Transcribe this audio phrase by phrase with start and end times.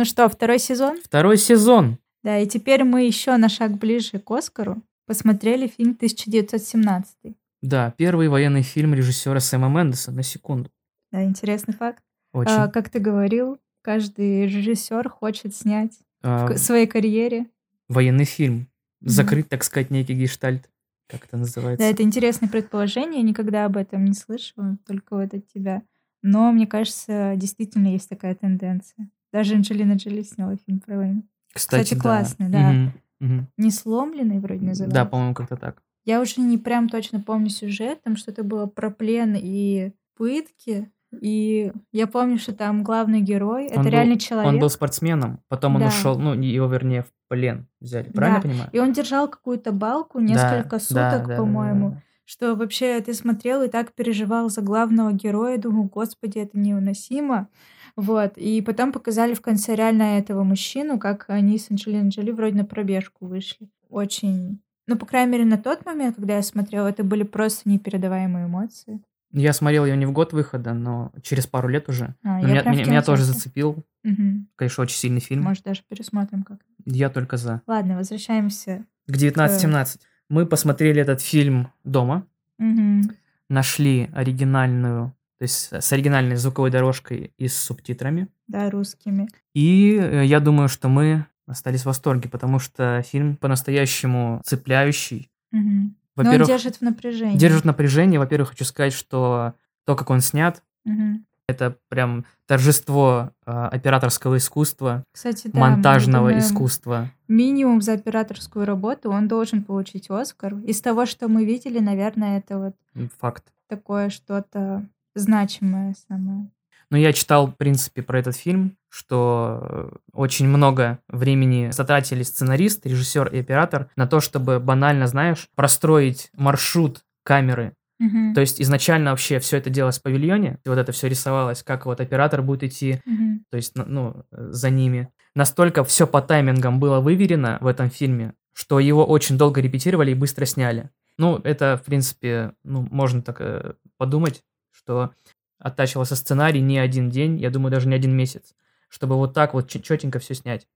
[0.00, 0.98] Ну что, второй сезон?
[1.04, 1.98] Второй сезон.
[2.22, 7.36] Да, и теперь мы еще на шаг ближе к Оскару посмотрели фильм 1917.
[7.60, 10.70] Да, первый военный фильм режиссера Сэма Мендеса, на секунду.
[11.12, 12.02] Да, интересный факт.
[12.32, 12.50] Очень.
[12.50, 17.44] А, как ты говорил, каждый режиссер хочет снять А, в своей карьере.
[17.90, 18.68] военный фильм.
[19.02, 20.70] Закрыть, так сказать, некий гештальт.
[21.08, 21.84] Как это называется?
[21.84, 25.82] Да, это интересное предположение, я никогда об этом не слышала, только вот от тебя.
[26.22, 29.10] Но мне кажется, действительно есть такая тенденция.
[29.32, 31.22] Даже Анджелина Джоли сняла фильм про войну.
[31.52, 32.00] кстати, да.
[32.00, 32.70] классный, да.
[32.70, 33.48] Мгм, мгм.
[33.56, 34.94] Не сломленный вроде называется.
[34.94, 35.82] Да, по-моему, как-то так.
[36.04, 40.90] Я уже не прям точно помню сюжет, там что-то было про плен и пытки.
[41.20, 44.48] И я помню, что там главный герой это Он был- реальный человек.
[44.52, 45.88] Он был спортсменом, потом он Да.
[45.88, 48.10] ушел, ну, его, вернее, в плен взяли.
[48.10, 48.48] Правильно Да.
[48.48, 48.70] понимаю?
[48.72, 51.90] И он держал какую-то балку Да, несколько да, суток, да, да, да, по-моему.
[51.90, 52.02] да.
[52.24, 57.48] Что вообще ты смотрел и так переживал за главного героя, думал, господи, это невыносимо.
[57.96, 58.36] Вот.
[58.36, 62.64] И потом показали в конце реально этого мужчину, как они с Анджелиной Джоли вроде на
[62.64, 63.68] пробежку вышли.
[63.88, 64.60] Очень...
[64.86, 69.00] Ну, по крайней мере, на тот момент, когда я смотрела, это были просто непередаваемые эмоции.
[69.32, 72.16] Я смотрел ее не в год выхода, но через пару лет уже.
[72.24, 73.84] А, меня, меня, меня тоже зацепил.
[74.02, 74.48] Мгм.
[74.56, 75.44] Конечно, очень сильный фильм.
[75.44, 76.58] Может, даже пересмотрим как.
[76.84, 77.62] Я только за.
[77.68, 78.84] Ладно, возвращаемся.
[79.06, 80.00] К 19-17.
[80.28, 82.26] Мы посмотрели этот фильм дома,
[82.58, 83.12] Мгм.
[83.48, 88.28] нашли оригинальную, то есть с оригинальной звуковой дорожкой и с субтитрами.
[88.46, 89.26] Да, русскими.
[89.54, 95.30] И э, я думаю, что мы остались в восторге, потому что фильм по-настоящему цепляющий.
[95.50, 95.96] Мгм.
[96.16, 97.38] Но он держит в напряжении.
[97.38, 98.20] держит напряжение.
[98.20, 99.54] Во-первых, хочу сказать, что
[99.86, 101.24] то, как он снят, Мгм.
[101.48, 107.10] это прям торжество э, операторского искусства, Кстати, да, мы монтажного думаем, искусства.
[107.28, 110.56] Минимум за операторскую работу он должен получить Оскар.
[110.66, 113.44] Из того, что мы видели, наверное, это вот Факт.
[113.68, 114.86] такое что-то
[115.20, 116.50] значимое самое.
[116.90, 122.84] Но я читал, в принципе, про этот фильм, что э, очень много времени затратили сценарист,
[122.84, 127.74] режиссер и оператор на то, чтобы банально, знаешь, простроить маршрут камеры.
[128.00, 128.34] Мгм.
[128.34, 131.86] То есть изначально вообще все это делалось в павильоне, и вот это все рисовалось, как
[131.86, 133.44] вот оператор будет идти, Мгм.
[133.50, 135.10] то есть, ну, ну, за ними.
[135.34, 140.14] Настолько все по таймингам было выверено в этом фильме, что его очень долго репетировали и
[140.14, 140.90] быстро сняли.
[141.18, 145.12] Ну, это, в принципе, ну, можно так э, подумать, что
[145.58, 148.54] оттачивался сценарий не один день, я думаю, даже не один месяц,
[148.88, 150.66] чтобы вот так вот четенько все снять.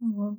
[0.00, 0.38] Вот.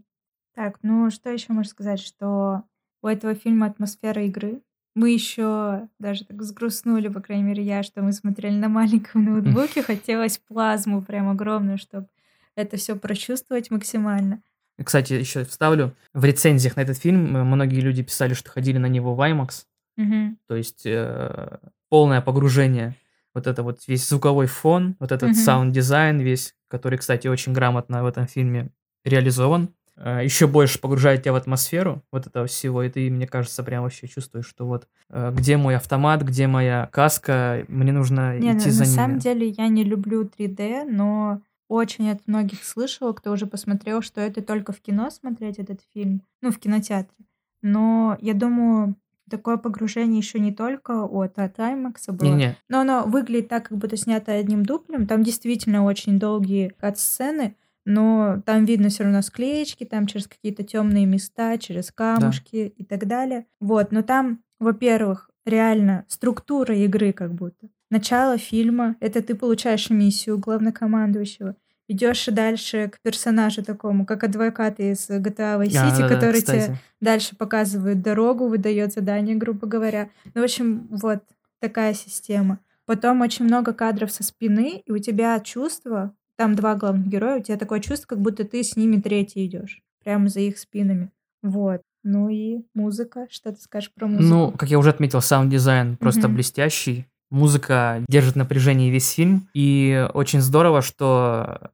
[0.53, 2.63] Так, ну что еще можно сказать, что
[3.01, 4.61] у этого фильма атмосфера игры.
[4.95, 9.81] Мы еще даже так сгрустнули, по крайней мере, я, что мы смотрели на маленьком ноутбуке.
[9.83, 12.07] Хотелось плазму прям огромную, чтобы
[12.55, 14.41] это все прочувствовать максимально.
[14.81, 18.87] Кстати, еще вставлю, в рецензиях на этот фильм э, многие люди писали, что ходили на
[18.87, 19.65] него в IMAX,
[19.97, 20.37] Мгм.
[20.47, 21.57] то есть э,
[21.89, 22.95] полное погружение,
[23.35, 28.07] вот это вот весь звуковой фон, вот этот саунд-дизайн весь, который, кстати, очень грамотно в
[28.07, 28.71] этом фильме
[29.03, 33.83] реализован, еще больше погружает тебя в атмосферу вот этого всего, и ты, мне кажется, прям
[33.83, 38.65] вообще чувствуешь, что вот э, где мой автомат, где моя каска, мне нужно Не, идти
[38.65, 38.95] на, за на ними.
[38.95, 44.19] самом деле я не люблю 3D, но очень от многих слышала, кто уже посмотрел, что
[44.19, 47.25] это только в кино смотреть этот фильм, ну, в кинотеатре.
[47.61, 48.95] Но я думаю,
[49.29, 52.27] такое погружение еще не только от, IMAX было.
[52.27, 55.07] Не-не, Но оно выглядит так, как будто снято одним дублем.
[55.07, 57.55] Там действительно очень долгие кат-сцены,
[57.85, 63.07] но там видно все равно склеечки, там через какие-то темные места, через камушки и так
[63.07, 63.45] далее.
[63.59, 67.69] Вот, но там, во-первых, реально структура игры как будто.
[67.91, 71.55] Начало фильма— это ты получаешь миссию главнокомандующего,
[71.87, 76.59] идешь дальше к персонажу такому, как адвокат из GTA Vice А, City, да-да, который тебе
[76.59, 76.79] кстати.
[77.01, 80.09] дальше показывает дорогу, выдает задание, грубо говоря.
[80.33, 81.19] Ну, в общем, вот
[81.59, 82.59] такая система.
[82.85, 87.41] Потом очень много кадров со спины, и у тебя чувство, там два главных героя, у
[87.43, 91.11] тебя такое чувство, как будто ты с ними третий идешь, прямо за их спинами.
[91.41, 91.81] Вот.
[92.03, 93.25] Ну и музыка.
[93.31, 94.23] Что ты скажешь про музыку?
[94.29, 96.35] Ну, как я уже отметил, саунд-дизайн просто Мгм.
[96.35, 97.07] блестящий.
[97.31, 99.47] Музыка держит напряжение весь фильм.
[99.53, 101.71] И очень здорово, что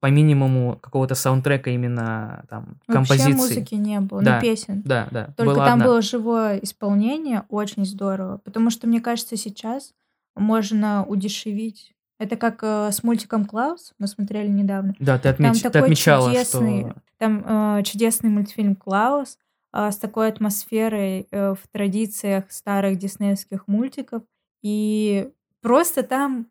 [0.00, 3.32] по минимуму какого-то саундтрека именно там Вообще композиции.
[3.32, 4.82] музыки не было, Да, ну песен.
[4.84, 5.34] Да, да.
[5.36, 5.84] Только была там одна.
[5.86, 8.38] было живое исполнение, очень здорово.
[8.38, 9.92] Потому что, мне кажется, сейчас
[10.36, 11.94] можно удешевить.
[12.18, 14.94] Это как э, с мультиком Клаус, мы смотрели недавно.
[14.98, 16.94] Да, ты, Там отметь- ты такой отмечала, чудесный, что...
[17.18, 17.44] там
[17.78, 19.38] э, чудесный мультфильм Клаус
[19.74, 24.22] э, с такой атмосферой э, в традициях старых диснеевских мультиков.
[24.62, 25.30] И
[25.62, 26.46] просто там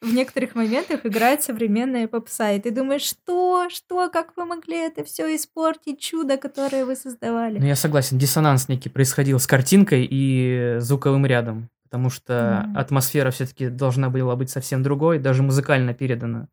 [0.00, 2.50] в некоторых моментах играет современная попса.
[2.52, 7.58] И ты думаешь, что, что, как вы могли это все испортить, чудо, которое вы создавали?
[7.58, 11.68] Ну, я согласен, диссонанс некий происходил с картинкой и звуковым рядом.
[11.84, 12.80] Потому что Да.
[12.80, 16.48] атмосфера все-таки должна была быть совсем другой, даже музыкально передана.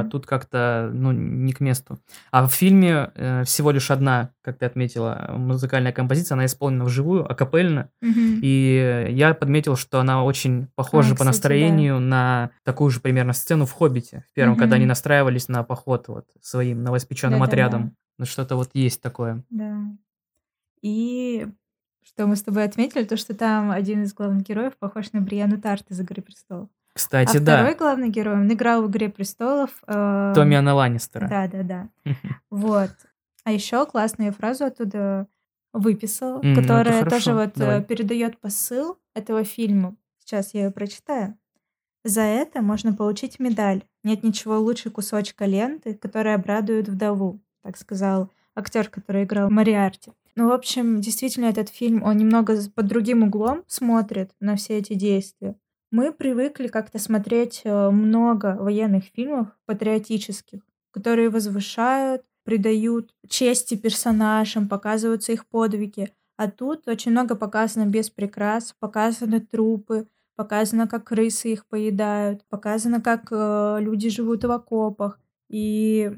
[0.00, 1.98] А тут как-то, ну, не к месту.
[2.30, 7.30] А в фильме э, всего лишь одна, как ты отметила, музыкальная композиция, она исполнена вживую,
[7.30, 8.40] акапельно, Мгм.
[8.42, 11.30] и я подметил, что она очень похожа А, по кстати, да.
[11.30, 16.08] настроению на такую же примерно сцену в «Хоббите», в первом, когда они настраивались на поход
[16.08, 17.50] вот своим новоиспеченным Да-да-да.
[17.66, 17.96] отрядом.
[18.18, 19.42] Ну, что-то вот есть такое.
[19.50, 19.78] Да.
[20.82, 21.46] И
[22.04, 25.60] что мы с тобой отметили, то, что там один из главных героев похож на Бриану
[25.60, 26.68] Тарт из «Игры престолов».
[26.96, 29.70] А Кстати, второй да, главный герой, он играл в «Игре престолов».
[29.86, 31.28] эм, Томиана Ланнистера.
[31.28, 31.90] Да-да-да.
[32.50, 32.90] Вот.
[33.44, 35.28] А еще классную фразу оттуда
[35.74, 37.84] ну это которая тоже хорошо, вот давай.
[37.84, 39.94] передает посыл этого фильма.
[40.20, 41.36] Сейчас я ее прочитаю.
[42.02, 43.82] За это можно получить медаль.
[44.02, 50.12] Нет ничего лучше кусочка ленты, который обрадует вдову, так сказал актер, который играл Мариарти.
[50.34, 54.94] Ну, в общем, действительно, этот фильм, он немного под другим углом смотрит на все эти
[54.94, 55.56] действия.
[55.96, 60.60] Мы привыкли как-то смотреть э, много военных фильмов патриотических,
[60.90, 66.12] которые возвышают, придают чести персонажам, показываются их подвиги.
[66.36, 73.00] А тут очень много показано без прикрас, показаны трупы, показано, как крысы их поедают, показано,
[73.00, 75.18] как э, люди живут в окопах.
[75.48, 76.12] И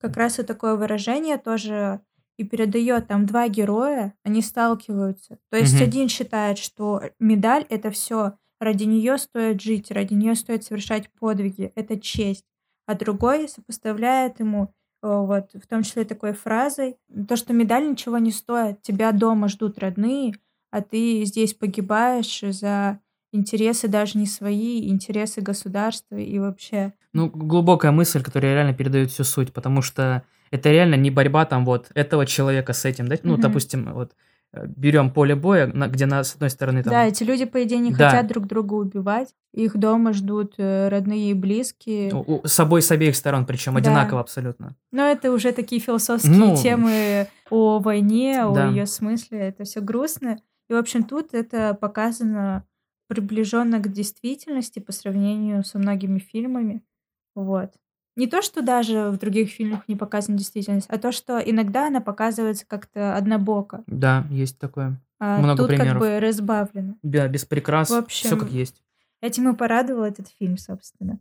[0.00, 2.00] как раз и такое выражение тоже
[2.36, 5.38] и передает там два героя, они сталкиваются.
[5.50, 5.82] То есть Мгм.
[5.82, 11.72] один считает, что медаль это все, ради нее стоит жить, ради нее стоит совершать подвиги,
[11.74, 12.44] это честь.
[12.86, 16.96] А другой сопоставляет ему э, вот в том числе такой фразой,
[17.28, 20.34] то, что медаль ничего не стоит, тебя дома ждут родные,
[20.70, 23.00] а ты здесь погибаешь за
[23.32, 26.92] интересы даже не свои, интересы государства и вообще.
[27.12, 31.64] Ну, глубокая мысль, которая реально передает всю суть, потому что это реально не борьба там
[31.64, 33.16] вот этого человека с этим, да?
[33.22, 33.40] Ну, Мгм.
[33.40, 34.12] допустим, вот
[34.76, 36.92] берем поле боя, где на, с одной стороны там...
[36.92, 38.10] Да, эти люди, по идее, не Да.
[38.10, 39.34] хотят друг друга убивать.
[39.52, 42.12] Их дома ждут э, родные и близкие.
[42.12, 43.78] у- у- с собой с обеих сторон, причем Да.
[43.78, 44.76] одинаково абсолютно.
[44.92, 48.68] Но это уже такие философские Ну, темы о войне, о да.
[48.68, 49.38] ее смысле.
[49.40, 50.38] Это все грустно.
[50.68, 52.64] И, в общем, тут это показано
[53.08, 56.82] приближенно к действительности по сравнению со многими фильмами.
[57.34, 57.70] Вот.
[58.16, 62.00] Не то, что даже в других фильмах не показана действительность, а то, что иногда она
[62.00, 63.82] показывается как-то однобоко.
[63.86, 65.00] Да, есть такое.
[65.18, 66.00] А Много тут как примеров.
[66.00, 66.94] бы разбавлено.
[67.02, 68.82] Да, без прикрас, В все как общем, есть.
[69.20, 71.18] Этим и порадовал этот фильм, собственно.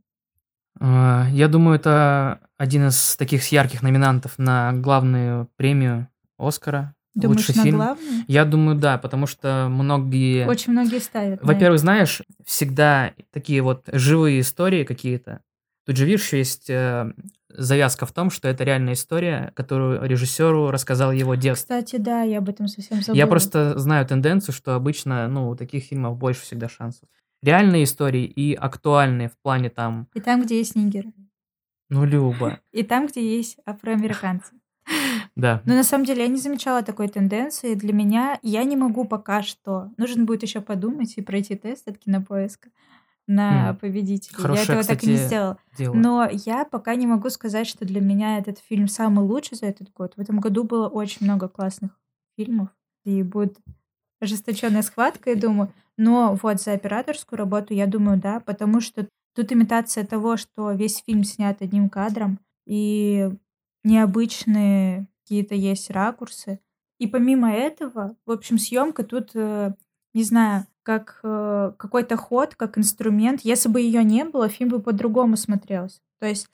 [0.80, 6.95] А, Я думаю, это один из таких ярких номинантов на главную премию Оскара.
[7.16, 7.75] Думаешь, Лучший на фильм.
[7.78, 8.24] главную?
[8.28, 10.48] Я думаю, да, потому что многие...
[10.48, 11.44] Очень многие ставят.
[11.44, 15.42] Во-первых, знаешь, всегда такие вот живые истории какие-то.
[15.85, 17.12] Тут же, видишь, еще есть э,
[17.50, 21.56] завязка в том, что это реальная история, которую режиссеру рассказал его дед.
[21.56, 23.15] Кстати, да, я об этом совсем забыла.
[23.15, 27.09] Я просто знаю тенденцию, что обычно, ну, у таких фильмов больше всегда шансов.
[27.41, 31.12] Реальные истории и актуальные в плане там, И там, где есть нигеры.
[31.89, 34.53] ну, Люба, И там, где есть афроамериканцы.
[35.35, 35.62] да.
[35.65, 37.74] Но на самом деле я не замечала такой тенденции.
[37.74, 39.91] Для меня я не могу пока что.
[39.97, 42.69] Нужно будет еще подумать и пройти тест от кинопоиска
[43.27, 44.35] на М, победителей.
[44.37, 45.57] Я хорошее, этого так и не кстати, сделала.
[45.77, 45.93] дело.
[45.93, 49.91] Но я пока не могу сказать, что для меня этот фильм самый лучший за этот
[49.93, 50.13] год.
[50.17, 51.99] В этом году было очень много классных
[52.37, 52.69] фильмов.
[53.05, 53.57] И будет
[54.21, 55.73] ожесточенная схватка, я думаю.
[55.97, 61.03] Но вот за операторскую работу, я думаю, да, потому что тут имитация того, что весь
[61.06, 63.30] фильм снят одним кадром, и
[63.83, 66.59] необычные какие-то есть ракурсы.
[66.99, 69.73] И помимо этого, в общем, съемка тут, э,
[70.13, 73.42] не знаю, как э, какой-то ход, как инструмент.
[73.44, 75.99] Если бы ее не было, фильм бы по-другому смотрелся.
[76.19, 76.49] То есть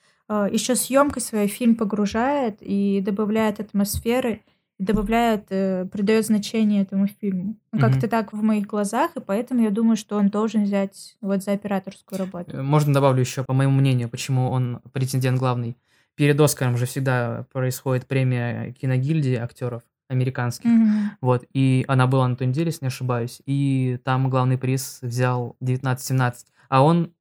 [0.51, 4.43] еще съемкой свой фильм погружает и добавляет атмосферы,
[4.79, 7.57] и добавляет, э, придает значение этому фильму.
[7.74, 11.43] Ну, как-то так в моих глазах, и поэтому я думаю, что он должен взять вот
[11.43, 12.57] за операторскую работу.
[12.57, 15.77] Э, Можно добавлю еще, по моему мнению, почему он претендент главный.
[16.15, 20.69] Перед Оскаром же всегда происходит премия киногильдии актеров американских.
[20.69, 21.11] Мгм.
[21.21, 25.55] Вот, и она была на той неделе, если не ошибаюсь, и там главный приз взял
[25.61, 27.13] 19-17, а он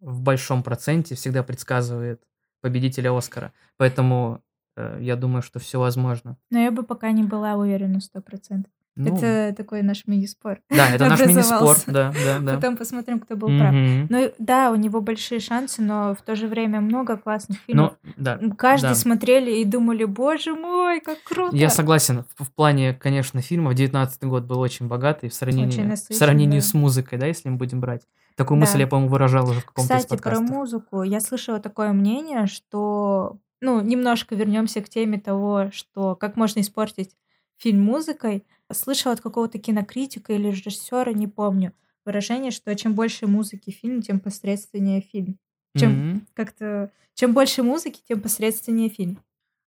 [0.00, 2.22] в большом проценте всегда предсказывает
[2.60, 3.52] победителя Оскара.
[3.78, 4.42] Поэтому
[4.76, 6.36] э, я думаю, что все возможно.
[6.50, 8.70] Но я бы пока не была уверена сто процентов.
[8.96, 10.60] Ну, Это такой наш мини-спор.
[10.70, 12.54] да, это наш мини-спор, да, да, да.
[12.54, 13.74] Потом посмотрим, кто был прав.
[13.74, 17.94] Ну, да, у него большие шансы, но в то же время много классных фильмов.
[18.04, 18.94] Ну, да, Каждый да.
[18.94, 21.56] смотрели и думали, боже мой, как круто.
[21.56, 22.24] Я согласен.
[22.36, 26.64] В, в плане, конечно, фильмов 19 год был очень богатый в сравнении, в сравнении да.
[26.64, 28.02] с музыкой, да, если мы будем брать.
[28.36, 28.66] Такую Да.
[28.66, 30.50] мысль я, по-моему, выражал уже в каком-то из Кстати, про подкастов.
[30.56, 31.02] музыку.
[31.02, 33.38] Я слышала такое мнение, что...
[33.60, 37.10] Ну, немножко вернемся к теме того, что как можно испортить
[37.56, 38.44] фильм музыкой.
[38.72, 41.72] Слышала от какого-то кинокритика или режиссера, не помню,
[42.04, 45.38] выражение, что чем больше музыки в фильме, тем посредственнее фильм.
[45.76, 46.26] Чем Мгм.
[46.34, 49.18] как-то чем больше музыки, тем посредственнее фильм.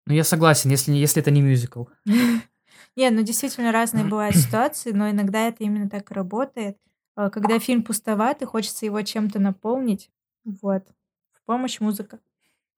[0.06, 1.86] Ну, я согласен, если, если это не мюзикл.
[2.96, 6.78] Не, ну действительно разные бывают ситуации, но иногда это именно так и работает.
[7.16, 10.10] А, Когда фильм пустоват, и хочется его чем-то наполнить,
[10.44, 10.84] вот,
[11.32, 12.20] в помощь музыка.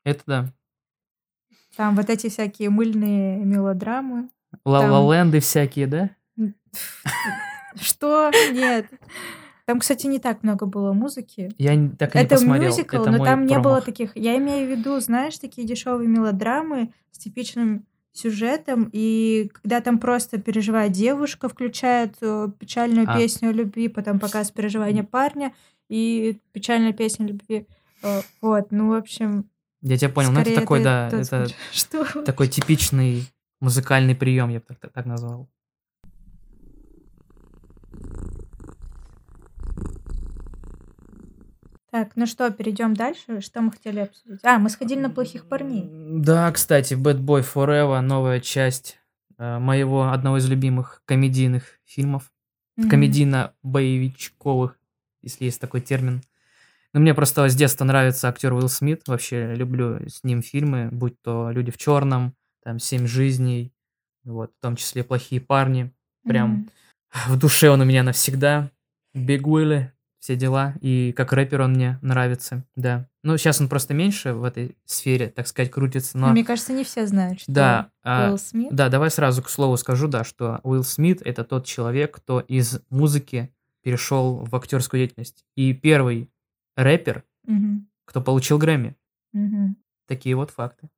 [0.03, 0.53] Это да.
[1.75, 4.29] Там вот эти всякие мыльные мелодрамы.
[4.65, 6.09] Ла-ла-ленды всякие, да?
[7.75, 8.31] Что?
[8.51, 8.87] Нет.
[9.65, 11.51] Там, кстати, не так много было музыки.
[11.59, 12.71] Я так и не Это посмотрел.
[12.71, 13.85] мюзикл, это но там не было промах.
[13.85, 14.17] таких...
[14.17, 20.39] Я имею в виду, знаешь, такие дешевые мелодрамы с типичным сюжетом, и когда там просто
[20.39, 23.15] переживает девушка, включает э, печальную А.
[23.17, 25.53] песню о любви, потом показ переживания парня
[25.87, 27.67] и печальная песня о любви.
[28.01, 29.45] Э, Вот, ну, в общем,
[29.83, 30.31] Я тебя понял.
[30.31, 31.47] Ну, это такой, да, это.
[31.71, 32.23] Что?
[32.23, 33.25] такой типичный
[33.59, 35.49] музыкальный прием, я бы так, так, назвал.
[41.91, 43.41] Так, ну что, перейдем дальше.
[43.41, 44.39] Что мы хотели обсудить?
[44.43, 45.89] А, мы сходили на плохих парней.
[45.89, 48.99] Да, кстати, Bad Boy Forever, новая часть
[49.39, 52.31] э, моего одного из любимых комедийных фильмов.
[52.77, 52.89] Мгм.
[52.89, 54.77] Комедийно-боевичковых,
[55.23, 56.21] если есть такой термин.
[56.93, 59.07] Но мне просто с детства нравится актер Уилл Смит.
[59.07, 63.73] Вообще люблю с ним фильмы, будь то «Люди в черном», там «Семь жизней»,
[64.23, 65.91] вот, в том числе «Плохие парни».
[66.25, 66.69] Прям Мгм.
[67.29, 68.71] в душе он у меня навсегда.
[69.13, 70.75] Биг Уилли, все дела.
[70.81, 73.07] И как рэпер он мне нравится, да.
[73.23, 76.31] Ну, сейчас он просто меньше в этой сфере, так сказать, крутится, Ну, но...
[76.33, 78.73] Мне кажется, не все знают, что Да, а, Уилл Смит.
[78.73, 82.81] да, давай сразу к слову скажу, да, что Уилл Смит это тот человек, кто из
[82.89, 83.49] музыки
[83.81, 85.45] перешел в актерскую деятельность.
[85.55, 86.29] И первый
[86.75, 87.87] рэпер, Мгм.
[88.05, 88.95] кто получил Грэмми.
[89.33, 89.77] Мгм.
[90.05, 90.89] Такие вот факты.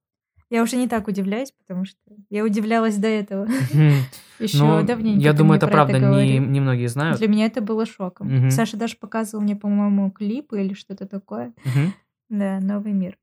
[0.51, 1.97] Я уже не так удивляюсь, потому что
[2.29, 3.47] я удивлялась до этого.
[4.39, 5.21] Еще Ну, давненько.
[5.21, 6.43] я думаю, это правда не, говорил.
[6.45, 7.17] немногие знают.
[7.19, 8.51] Для меня это было шоком.
[8.51, 11.53] Саша даже показывал мне, по-моему, клипы или что-то такое.
[12.29, 13.17] Да, новый мир.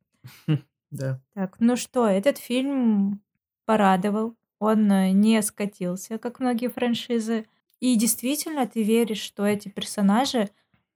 [0.91, 1.21] Да.
[1.35, 3.21] Так, ну что, этот фильм
[3.67, 4.35] порадовал.
[4.59, 7.45] Он э, не скатился, как многие франшизы.
[7.79, 10.49] И действительно, ты веришь, что эти персонажи,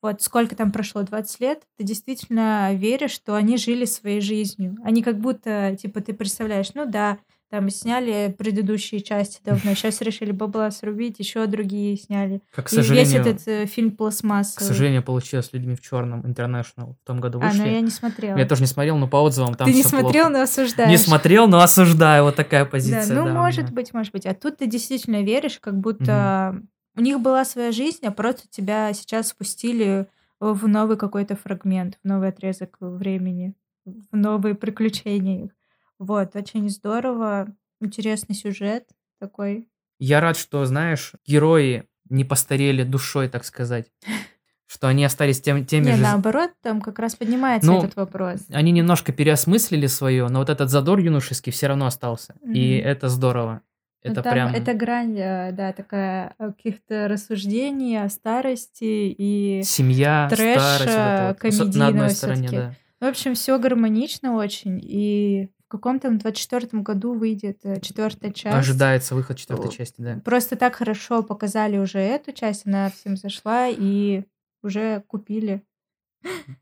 [0.02, 4.76] вот сколько там прошло, 20 лет, ты действительно веришь, что они жили своей жизнью.
[4.85, 7.18] Они как будто, типа, ты представляешь, ну да,
[7.50, 12.40] там сняли предыдущие части давно, сейчас решили бабла срубить, еще другие сняли.
[12.54, 14.66] Как, к И весь сожалению, этот э, фильм к пластмассовый.
[14.66, 17.59] сожалению, получилось с людьми в черном International в том году А, вышли.
[17.61, 18.38] ну я не смотрела.
[18.38, 20.30] Я тоже не смотрел, но по отзывам там Ты не смотрел, плохо.
[20.30, 20.90] но осуждаешь.
[20.90, 22.25] Не смотрел, но осуждаю.
[22.25, 23.14] Вот такая Да, позиция.
[23.14, 24.25] ну, да, может быть, может быть.
[24.25, 26.59] А тут ты действительно веришь, как будто
[26.96, 30.06] у них была своя жизнь, а просто тебя сейчас спустили
[30.40, 35.50] в новый какой-то фрагмент, в новый отрезок времени, в новые приключения их.
[35.99, 37.54] Вот, очень здорово.
[37.80, 38.88] Интересный сюжет
[39.20, 39.68] такой.
[39.99, 43.87] Я рад, что, знаешь, герои не постарели душой, так сказать.
[44.66, 46.02] Что они остались тем, теми Не, же...
[46.02, 48.40] наоборот, там как раз поднимается Ну, этот вопрос.
[48.49, 52.34] Они немножко переосмыслили свое, но вот этот задор юношеский все равно остался.
[52.42, 52.88] И Мгм.
[52.88, 53.61] это здорово.
[54.04, 54.54] Ну, Это там прям...
[54.54, 61.44] Это грань, э, да, такая э, каких-то рассуждений о старости и Семья, трэша старость, вот
[61.44, 61.73] это.
[61.73, 62.75] С- на одной стороне, да.
[63.00, 64.80] В общем, все гармонично очень.
[64.82, 68.56] И в каком-то 24 году выйдет э, четвертая часть.
[68.56, 70.21] Ожидается выход четвертой части, да.
[70.25, 74.25] Просто так хорошо показали уже эту часть, она всем зашла, и
[74.62, 75.62] уже купили,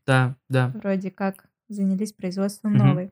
[0.07, 0.71] Да, да.
[0.75, 2.87] вроде как, занялись производством Мгм.
[2.87, 3.11] новой.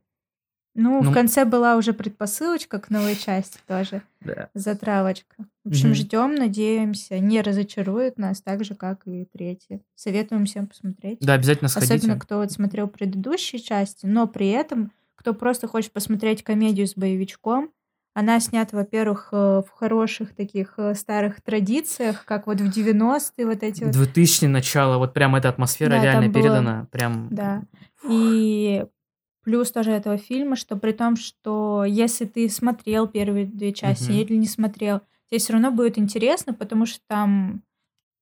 [0.81, 4.47] Ну, в Ну, конце была уже предпосылочка к новой части тоже, да.
[4.53, 5.35] затравочка.
[5.65, 5.95] В общем, Мгм.
[5.95, 9.81] ждем, надеемся, не разочарует нас так же, как и третья.
[9.95, 11.19] Советуем всем посмотреть.
[11.19, 11.95] Да, обязательно сходите.
[11.95, 16.95] Особенно, кто вот смотрел предыдущие части, но при этом, кто просто хочет посмотреть комедию с
[16.95, 17.71] боевичком,
[18.13, 23.63] она снята, во-первых, э, в хороших таких э, старых традициях, как вот в 90-е вот
[23.63, 23.93] эти вот.
[23.93, 26.87] 2000 начало, вот прям эта атмосфера Да, реально было- передана.
[26.91, 27.27] Прям...
[27.29, 27.63] Да.
[28.09, 28.85] И
[29.49, 34.19] плюс тоже этого фильма, что при том, что если ты смотрел первые две части Мгм.
[34.19, 37.63] или не смотрел, тебе все равно будет интересно, потому что там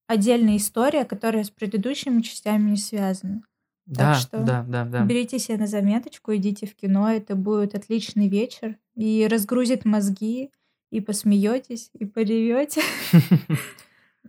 [0.07, 3.41] отдельная история, которая с предыдущими частями не связана.
[3.88, 5.03] Да, что да, да, да.
[5.03, 10.51] Берите себе на заметочку, идите в кино, это будет отличный вечер и разгрузит мозги,
[10.91, 12.81] и посмеетесь, и поревете.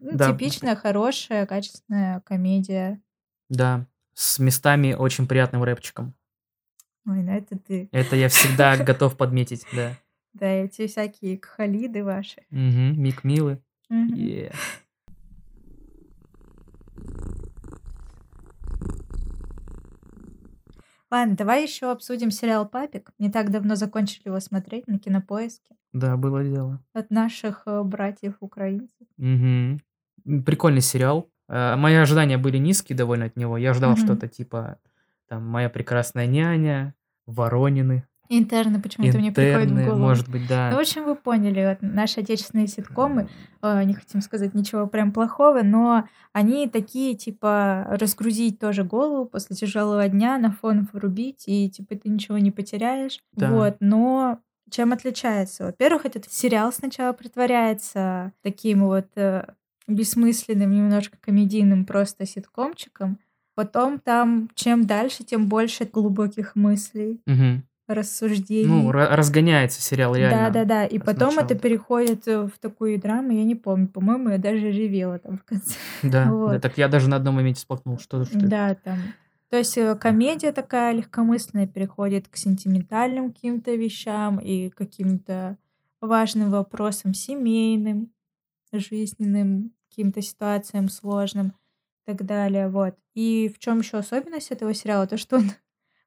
[0.01, 0.17] Ну.
[0.17, 3.01] Типичная, хорошая, качественная комедия.
[3.49, 6.15] Да, с местами очень приятным рэпчиком.
[7.07, 7.89] Ой, ну это ты.
[7.93, 9.93] Это я всегда готов подметить, да.
[10.35, 12.43] Да, эти всякие кхалиды ваши.
[12.51, 13.61] Мгм, Мик Милы.
[13.89, 14.15] Мгм.
[14.15, 14.53] Е.
[21.11, 23.13] Ладно, давай еще обсудим сериал «Папик».
[23.19, 25.75] Не так давно закончили его смотреть на Кинопоиске.
[25.95, 26.83] Да, было дело.
[26.93, 29.07] От наших э, братьев-украинцев.
[29.17, 29.81] Мгм.
[30.27, 31.31] М, Прикольный сериал.
[31.49, 33.57] Э, Мои ожидания были низкие довольно от него.
[33.57, 34.01] Я ждал Мгм.
[34.05, 34.79] что-то типа
[35.29, 36.95] там «Моя прекрасная няня»,
[37.27, 38.05] «Воронины».
[38.31, 39.99] Интерны почему-то мне приходят в голову.
[39.99, 40.69] может быть, да.
[40.71, 43.29] Ну, в общем, вы поняли, вот наши отечественные ситкомы,
[43.63, 49.57] э, не хотим сказать ничего прям плохого, но они такие, типа, разгрузить тоже голову после
[49.57, 53.19] тяжелого дня, на фон врубить, и, типа, ты ничего не потеряешь.
[53.33, 53.51] Да.
[53.51, 55.65] Вот, но чем отличается?
[55.65, 59.47] Во-первых, этот сериал сначала притворяется таким вот э,
[59.87, 63.19] бессмысленным, немножко комедийным просто ситкомчиком.
[63.59, 67.65] Потом там, чем дальше, тем больше глубоких мыслей, Мгм.
[67.89, 68.69] рассуждений.
[68.69, 70.51] Ну, ра- разгоняется сериал Да, реально.
[70.53, 70.87] да, да.
[70.87, 71.59] И потом это сначала.
[71.61, 73.89] переходит э, в такую драму, я не помню.
[73.89, 75.75] По-моему, я даже ревела там в конце.
[76.05, 76.63] Да, да, Вот.
[76.63, 77.99] так я даже на одном моменте сплакнул.
[77.99, 78.47] Что, что это?
[78.47, 78.99] Да, там.
[79.51, 85.57] То есть э, комедия такая легкомысленная переходит к сентиментальным каким-то вещам и каким-то
[86.01, 88.13] важным вопросам семейным,
[88.73, 91.55] жизненным, каким-то ситуациям сложным
[92.09, 92.69] так далее.
[92.69, 92.95] Вот.
[93.15, 95.07] И в чем еще особенность этого сериала?
[95.07, 95.51] То, что он,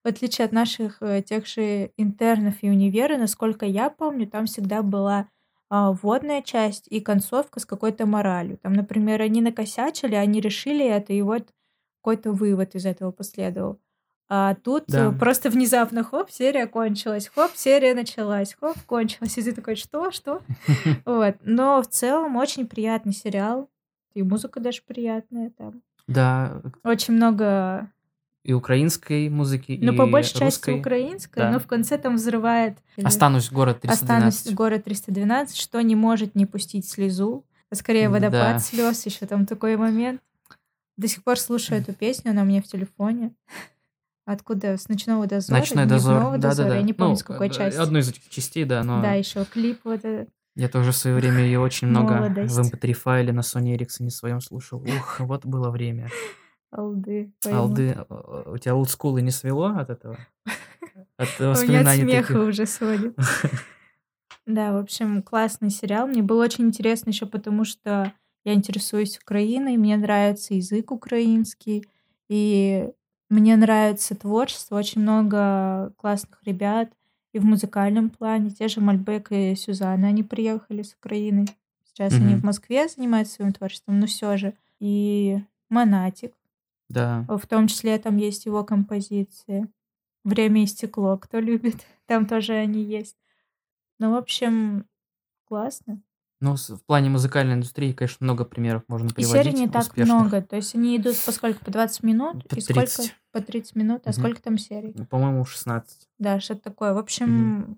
[0.04, 4.82] в отличие от наших э, тех же интернов и универа, насколько я помню, там всегда
[4.82, 5.28] была
[5.70, 8.58] а, вводная часть и концовка с какой-то моралью.
[8.58, 11.54] Там, например, они накосячили, они решили это, и вот
[12.02, 13.80] какой-то вывод из этого последовал.
[14.28, 15.12] А тут Да.
[15.14, 19.38] э, просто внезапно, хоп, серия кончилась, хоп, серия началась, хоп, кончилась.
[19.38, 20.42] И ты такой, что, что?
[21.06, 21.36] Вот.
[21.44, 23.70] Но в целом очень приятный сериал.
[24.14, 25.82] И музыка даже приятная там.
[26.12, 27.90] Да, Очень много,
[28.44, 30.80] и украинской музыки, ну, и по большей части русской.
[30.80, 31.52] украинская, Да.
[31.52, 34.32] но в конце там взрывает или Останусь город 312.
[34.42, 37.46] «Останусь город 312», что не может не пустить слезу.
[37.70, 38.14] А скорее Да.
[38.16, 40.22] водопад слез, еще там такой момент.
[40.98, 43.32] До сих пор слушаю эту песню, она у меня в телефоне.
[44.26, 44.78] Откуда?
[44.78, 45.58] С ночного дозора?
[45.60, 46.22] Ночной дозор.
[46.22, 46.70] Да, да, дозора?
[46.70, 46.76] да.
[46.78, 47.78] Я не помню, Ну, с какой э, части.
[47.80, 50.30] Одну из этих частей, да, но Да, еще клип вот этот.
[50.56, 52.56] Я тоже в свое время ее очень много Молодость.
[52.56, 54.82] в MP3 файле на Sony Ericsson своем слушал.
[54.82, 56.10] Ух, вот было время.
[56.72, 57.34] Алды.
[57.44, 57.60] пойму.
[57.60, 57.98] Алды,
[58.46, 60.18] у тебя олдскулы не свело от этого?
[61.18, 62.48] От У меня от воспоминаний смеха таких?
[62.48, 63.16] уже сводит.
[64.48, 66.08] Да, в общем, классный сериал.
[66.08, 68.12] Мне было очень интересно еще потому, что
[68.44, 71.86] я интересуюсь Украиной, мне нравится язык украинский,
[72.28, 72.90] и
[73.30, 76.92] мне нравится творчество, очень много классных ребят
[77.34, 78.50] и в музыкальном плане.
[78.52, 81.46] Те же Мальбек и Сюзанна, они приехали с Украины.
[81.86, 82.42] Сейчас они Мгм.
[82.42, 84.54] в Москве занимаются своим творчеством, но все же.
[84.80, 85.40] И
[85.70, 86.34] Монатик,
[86.90, 87.26] Да.
[87.28, 89.68] в том числе там есть его композиции.
[90.24, 93.16] Время и стекло, кто любит, там тоже они есть.
[94.00, 94.86] Ну, в общем,
[95.46, 96.02] классно.
[96.42, 99.44] Ну, в плане музыкальной индустрии, конечно, много примеров можно И приводить.
[99.46, 100.16] серий не так успешных.
[100.18, 100.42] много.
[100.42, 101.64] То есть они идут по сколько?
[101.64, 102.48] По 20 минут?
[102.48, 102.82] По и сколько?
[102.82, 103.16] 30.
[103.32, 104.02] По 30 минут.
[104.06, 104.20] А Мгм.
[104.20, 104.92] сколько там серий?
[104.96, 106.08] Ну, По-моему, 16.
[106.18, 106.94] Да, что-то такое.
[106.94, 107.78] В общем,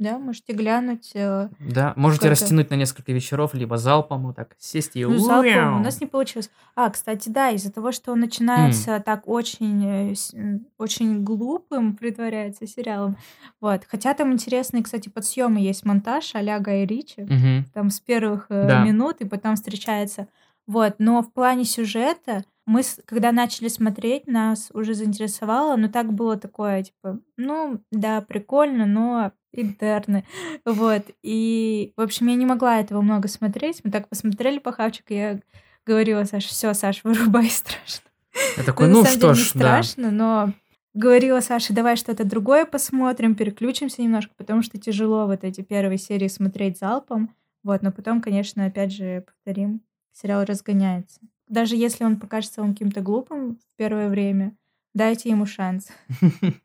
[0.00, 1.12] да, можете глянуть.
[1.14, 5.04] э, Да, можете Какой-то- растянуть на несколько вечеров, либо залпом вот так сесть и...
[5.04, 6.50] Ну, залпом у нас не получилось.
[6.74, 13.16] А, кстати, да, из-за того, что он начинается так очень, э, очень глупым, притворяется сериалом.
[13.60, 13.82] Вот.
[13.88, 17.22] Хотя там интересные, кстати, подсъемы есть монтаж а-ля Гай Ричи.
[17.22, 17.66] Мгм.
[17.74, 18.84] там с первых э, Да.
[18.84, 20.26] минут, и потом встречается.
[20.66, 26.36] Вот, но в плане сюжета мы, когда начали смотреть, нас уже заинтересовало, но так было
[26.36, 30.24] такое, типа, ну, да, прикольно, но интерны.
[30.64, 33.80] Вот, и, в общем, я не могла этого много смотреть.
[33.82, 35.40] Мы так посмотрели по хавчику, я
[35.84, 38.08] говорила Саше, все, Саш, вырубай, страшно.
[38.56, 39.82] Я такой, ну самом что ж, не да.
[39.82, 40.52] страшно, но
[40.94, 46.28] говорила Саше, давай что-то другое посмотрим, переключимся немножко, потому что тяжело вот эти первые серии
[46.28, 47.34] смотреть залпом.
[47.64, 51.20] Вот, но потом, конечно, опять же, повторим, сериал разгоняется.
[51.50, 54.56] Даже если он покажется вам каким-то глупым в первое время,
[54.94, 55.88] дайте ему шанс.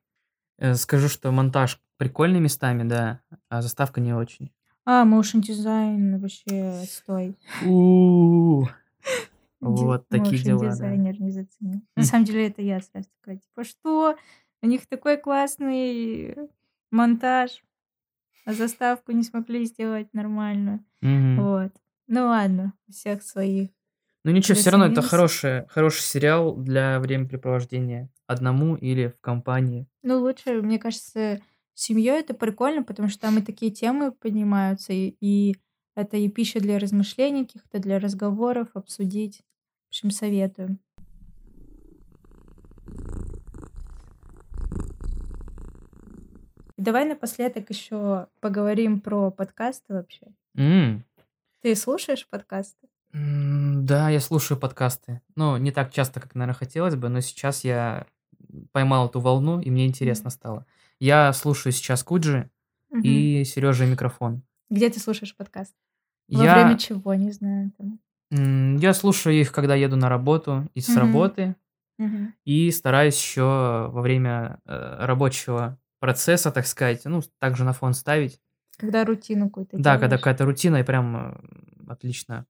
[0.58, 3.19] Э, Скажу, что монтаж прикольный местами, да,
[3.50, 4.54] а заставка не очень.
[4.86, 6.82] А, motion дизайн вообще.
[9.62, 11.82] Ди- Вот такие дела, дизайнер не заценил.
[11.98, 14.15] На самом деле это я сразу такая, типа, что?
[14.62, 16.36] У них такой классный
[16.91, 17.63] монтаж,
[18.45, 20.86] а заставку не смогли сделать нормально.
[21.41, 21.74] Вот.
[22.08, 23.69] Ну ладно, у всех свои.
[24.26, 28.10] Ну ничего, все равно это хороший, хороший сериал для времяпрепровождения.
[28.26, 29.86] Одному или в компании.
[30.02, 31.40] Ну, лучше, мне кажется,
[31.76, 35.56] семьей это прикольно, потому что там и такие темы поднимаются, и, и
[35.96, 39.44] это и пища для размышлений, каких-то для разговоров, обсудить.
[39.86, 40.80] В общем, советую.
[46.78, 50.26] И давай напоследок еще поговорим про подкасты вообще.
[50.58, 51.06] М.
[51.62, 52.88] Ты слушаешь подкасты?
[53.15, 55.21] М, Да, я слушаю подкасты.
[55.36, 58.06] Ну, не так часто, как, наверное, хотелось бы, но сейчас я
[58.71, 60.65] поймал эту волну, и мне интересно стало.
[60.99, 62.49] Я слушаю сейчас Куджи
[62.89, 63.01] Мгм.
[63.04, 64.41] и Сережа микрофон.
[64.69, 65.73] Где ты слушаешь подкаст?
[66.30, 67.71] Во Я, время чего, не знаю.
[67.78, 67.99] Там.
[68.32, 70.97] м, я слушаю их, когда еду на работу и с Мгм.
[70.99, 71.56] работы.
[71.97, 72.34] Мгм.
[72.43, 73.43] И стараюсь еще
[73.91, 78.41] во время э, рабочего процесса, так сказать, ну, также на фон ставить.
[78.78, 80.21] Когда рутину какую-то Да, когда делаешь.
[80.21, 82.45] какая-то рутина, и прям э, отлично.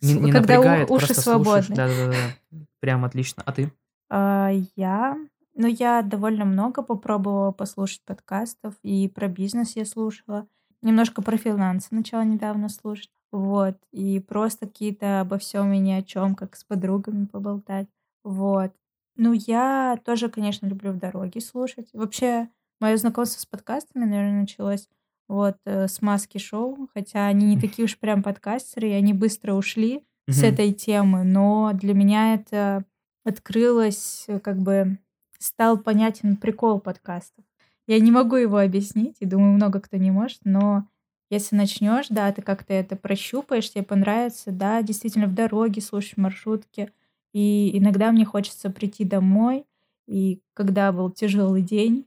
[0.00, 1.66] Не, не когда напрягает, уши просто слушаешь.
[1.66, 1.76] свободны.
[1.76, 2.60] Да-да-да.
[2.80, 3.42] Прям отлично.
[3.44, 3.72] А ты?
[4.10, 5.16] А, я,
[5.54, 10.46] ну, я довольно много попробовала послушать подкастов, и про бизнес я слушала.
[10.82, 13.10] Немножко про финансы начала недавно слушать.
[13.32, 13.76] Вот.
[13.92, 17.88] И просто какие-то обо всем и ни о чем, как с подругами поболтать.
[18.24, 18.72] Вот.
[19.16, 21.88] Ну, я тоже, конечно, люблю в дороге слушать.
[21.92, 22.48] Вообще,
[22.80, 24.88] мое знакомство с подкастами, наверное, началось
[25.28, 29.54] вот э, с маски шоу, хотя они не такие уж прям подкастеры, и они быстро
[29.54, 32.84] ушли с этой темы, но для меня это
[33.24, 34.98] открылось, э, как бы
[35.38, 37.44] стал понятен прикол подкастов.
[37.86, 40.86] Я не могу его объяснить, и думаю, много кто не может, но
[41.30, 46.20] если начнешь, да, ты как-то это прощупаешь, тебе понравится, да, действительно в дороге слушать в
[46.20, 46.90] маршрутке.
[47.32, 49.66] И иногда мне хочется прийти домой,
[50.06, 52.06] и когда был тяжелый день,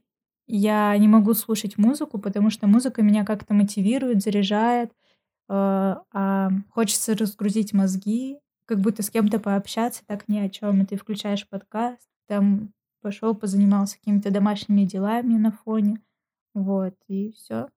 [0.54, 4.94] я не могу слушать музыку, потому что музыка меня как-то мотивирует, заряжает, э,
[5.48, 10.82] а хочется разгрузить мозги, как будто с кем-то пообщаться, так ни о чем.
[10.82, 16.02] И ты включаешь подкаст, там пошел, позанимался какими-то домашними делами на фоне,
[16.52, 17.68] вот, и все,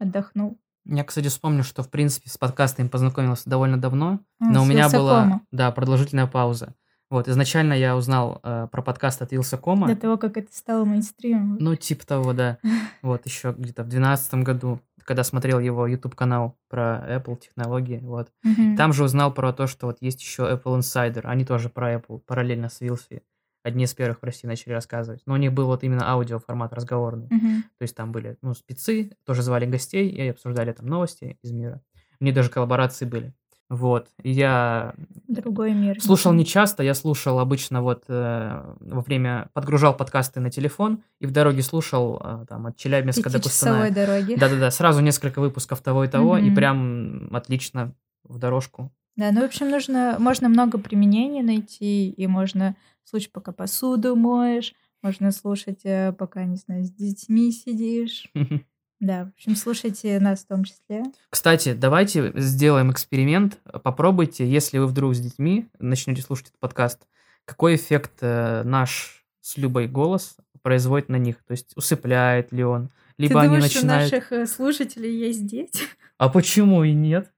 [0.00, 0.58] отдохнул.
[0.84, 4.88] Я, кстати, вспомнил, что, в принципе, с подкастами познакомился довольно давно, А, но у меня
[4.90, 6.74] была, да, продолжительная пауза.
[7.08, 9.86] Вот, изначально я узнал э, про подкаст от Вилсакома.
[9.86, 11.56] До того, как это стало мейнстримом.
[11.60, 12.58] Ну, типа того, да.
[13.02, 18.32] Вот, еще где-то в 2012 году, когда смотрел его YouTube-канал про Apple технологии, вот.
[18.42, 18.76] Мгм.
[18.76, 21.20] Там же узнал про то, что вот есть еще Apple Insider.
[21.24, 23.22] Они тоже про Apple параллельно с Вилси.
[23.62, 25.22] Одни из первых в России начали рассказывать.
[25.26, 27.28] Но у них был вот именно аудио формат разговорный.
[27.30, 27.62] Мгм.
[27.78, 31.82] То есть там были, ну, спецы, тоже звали гостей и обсуждали там новости из мира.
[32.18, 33.32] У них даже коллаборации были.
[33.68, 34.08] Вот.
[34.22, 34.94] И я
[35.26, 36.00] Другой мир.
[36.00, 41.26] слушал не часто, я слушал обычно вот э, во время, подгружал подкасты на телефон и
[41.26, 43.90] в дороге слушал э, там от Челябинска до Кустаная.
[43.90, 44.36] дороги.
[44.36, 46.54] Да-да-да, сразу несколько выпусков того и того, и Мгм.
[46.54, 48.92] прям отлично в дорожку.
[49.16, 54.74] Да, ну, в общем, нужно, можно много применений найти, и можно слушать, пока посуду моешь,
[55.02, 58.30] можно слушать, э, пока, не знаю, с детьми сидишь.
[58.98, 61.04] Да, в общем, слушайте нас в том числе.
[61.28, 63.58] Кстати, давайте сделаем эксперимент.
[63.84, 67.06] Попробуйте, если вы вдруг с детьми начнете слушать этот подкаст,
[67.44, 71.36] какой эффект э, наш с Любой голос производит на них.
[71.44, 74.12] То есть усыпляет ли он, либо Ты они думаешь, начинают...
[74.12, 75.80] у наших э, слушателей есть дети?
[76.18, 77.30] А почему и нет?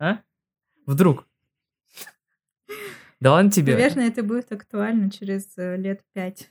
[0.00, 0.18] А?
[0.84, 1.28] Вдруг?
[3.20, 3.74] Да ладно тебе.
[3.74, 6.50] Наверное, это будет актуально через э, лет пять.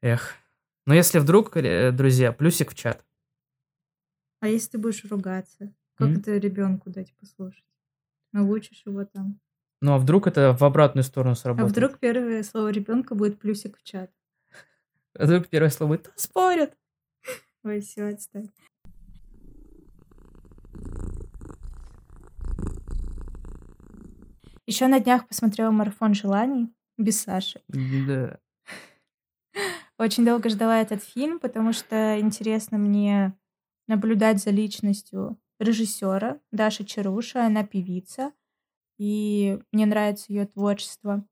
[0.00, 0.36] Эх.
[0.86, 3.04] Но если вдруг, э, друзья, плюсик в чат.
[4.40, 5.72] А если ты будешь ругаться?
[5.94, 6.14] Как М?
[6.20, 7.64] это ребенку дать послушать?
[8.32, 9.40] Научишь его там.
[9.80, 11.70] Ну а вдруг это в обратную сторону А сработает?
[11.72, 14.10] вдруг первое слово ребенка будет плюсик в чат?
[15.18, 16.76] А вдруг первое слово будет «Да спорят.
[17.64, 18.50] Ой, все, отстань.
[24.66, 27.60] Еще на днях посмотрела марафон желаний без Саши.
[27.68, 28.38] Да.
[29.98, 33.32] Очень долго ждала этот фильм, потому что интересно мне
[33.88, 37.44] наблюдать за личностью режиссера Даши Чаруша.
[37.44, 38.32] Она певица,
[38.98, 41.24] и мне нравится ее творчество.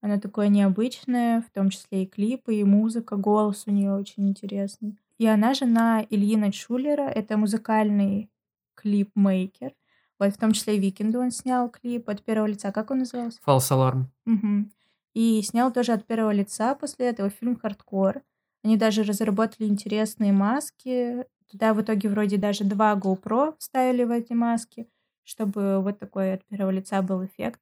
[0.00, 4.98] Оно такое необычное, в том числе и клипы, и музыка, голос у нее очень интересный.
[5.18, 8.30] И она жена Ильи Найтшулера, это музыкальный
[8.74, 9.72] клипмейкер.
[10.18, 12.72] Вот в том числе и Викенду он снял клип от первого лица.
[12.72, 13.40] Как он назывался?
[13.42, 14.10] Фалс аларм.
[14.26, 14.70] Мгм.
[15.14, 18.22] И снял тоже от первого лица после этого фильм «Хардкор».
[18.62, 21.24] Они даже разработали интересные маски.
[21.50, 24.88] Туда в итоге вроде даже два GoPro вставили в эти маски,
[25.22, 27.60] чтобы вот такой от первого лица был эффект.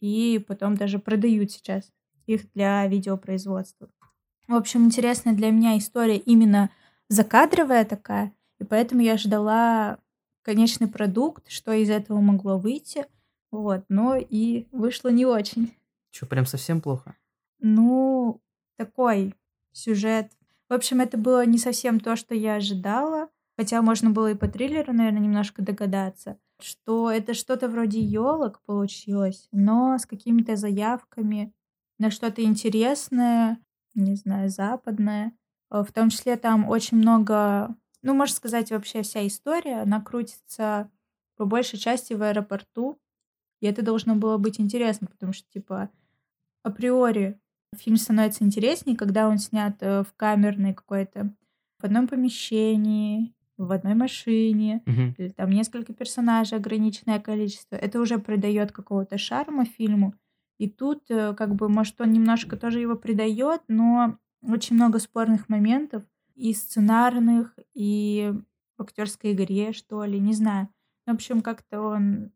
[0.00, 1.92] И потом даже продают сейчас
[2.26, 3.88] их для видеопроизводства.
[4.48, 6.70] В общем, интересная для меня история именно
[7.08, 9.98] закадровая такая, и поэтому я ждала
[10.42, 13.06] конечный продукт, что из этого могло выйти.
[13.50, 15.74] Вот, но и вышло не очень.
[16.10, 17.16] Что, прям совсем плохо?
[17.58, 18.40] Ну,
[18.76, 19.34] такой
[19.72, 20.30] сюжет.
[20.68, 23.28] В общем, это было не совсем то, что я ожидала.
[23.58, 29.48] Хотя можно было и по триллеру, наверное, немножко догадаться, что это что-то вроде елок получилось,
[29.50, 31.54] но с какими-то заявками
[31.98, 33.58] на что-то интересное,
[33.94, 35.32] не знаю, западное.
[35.70, 40.90] Э, В том числе там очень много, ну, можно сказать, вообще вся история, она крутится
[41.38, 43.00] по большей части в аэропорту.
[43.60, 45.88] И это должно было быть интересно, потому что, типа,
[46.62, 47.40] априори
[47.76, 51.34] фильм становится интереснее, когда он снят э, в камерной какой-то,
[51.80, 55.14] в одном помещении, в одной машине, Мгм.
[55.18, 57.76] или там несколько персонажей, ограниченное количество.
[57.76, 60.14] Это уже придает какого-то шарма фильму.
[60.58, 65.48] И тут, э, как бы, может, он немножко тоже его придает, но очень много спорных
[65.48, 66.02] моментов
[66.34, 68.32] и сценарных, и
[68.78, 70.68] в актерской игре, что ли, не знаю.
[71.06, 72.32] В общем, как-то он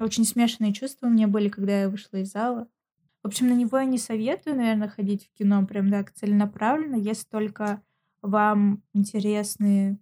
[0.00, 2.68] очень смешанные чувства у меня были, когда я вышла из зала.
[3.24, 7.26] В общем, на него я не советую, наверное, ходить в кино прям так целенаправленно, если
[7.26, 7.80] только
[8.20, 9.98] вам интересны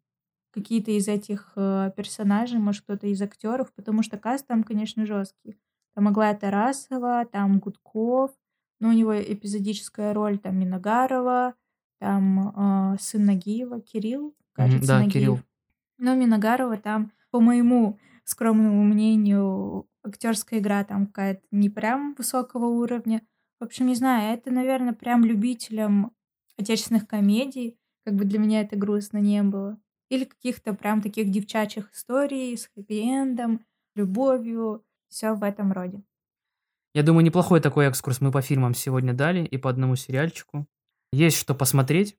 [0.51, 5.57] какие-то из этих э, персонажей, может, кто-то из актеров, потому что каст там, конечно, жесткий.
[5.95, 8.33] Там Аглая Тарасова, там Гудков,
[8.81, 11.55] но у него эпизодическая роль, там Миногарова,
[12.01, 12.49] там
[12.95, 15.13] э, сын Нагиева, Кирилл, кажется, да, Нагиев.
[15.13, 15.41] Кирилл.
[15.97, 23.23] Но Миногарова там, по моему скромному мнению, актерская игра там какая-то не прям высокого уровня.
[23.61, 26.13] В общем, не знаю, это, наверное, прям любителям
[26.59, 27.79] отечественных комедий.
[28.05, 29.79] Как бы для меня это грустно не было.
[30.11, 33.61] Или каких-то прям таких девчачьих историй с хэппи-эндом,
[33.95, 34.85] любовью.
[35.09, 36.03] Все в этом роде.
[36.95, 40.67] Я думаю, неплохой такой экскурс мы по фильмам сегодня дали и по одному сериальчику.
[41.13, 42.17] Есть что посмотреть.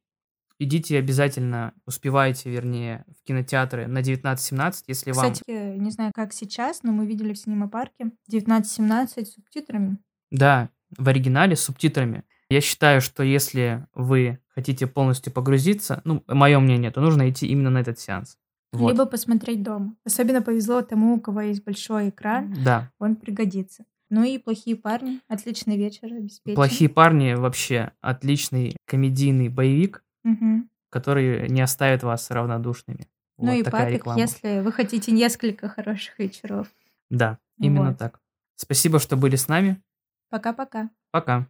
[0.60, 5.34] Идите обязательно, успевайте, вернее, в кинотеатры на 19.17, если вам...
[5.34, 9.98] Кстати, не знаю, как сейчас, но мы видели в синема-парке 19.17 с субтитрами.
[10.32, 12.24] Да, в оригинале с субтитрами.
[12.50, 17.72] Я считаю, что если вы хотите полностью погрузиться, ну, мое мнение, то нужно идти именно
[17.72, 18.38] на этот сеанс.
[18.72, 18.92] Вот.
[18.92, 19.96] Либо посмотреть дома.
[20.06, 22.56] Особенно повезло тому, у кого есть большой экран.
[22.64, 22.92] Да.
[23.00, 23.86] Он пригодится.
[24.10, 25.22] Ну и «Плохие парни».
[25.28, 26.56] Отличный вечер обеспечен.
[26.56, 30.68] «Плохие парни» вообще отличный комедийный боевик, угу.
[30.90, 33.08] который не оставит вас равнодушными.
[33.38, 34.20] Ну вот и «Папик», реклама.
[34.20, 36.68] если вы хотите несколько хороших вечеров.
[37.10, 37.98] Да, именно вот.
[37.98, 38.20] так.
[38.56, 39.82] Спасибо, что были с нами.
[40.30, 40.90] Пока-пока.
[41.12, 41.48] Пока.